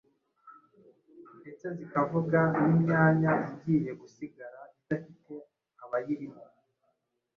ndetse 1.39 1.65
zikavuga 1.77 2.39
n’imyanya 2.63 3.31
igiye 3.51 3.91
gusigara 4.01 4.61
idafite 4.79 5.35
abayirimo. 5.83 6.41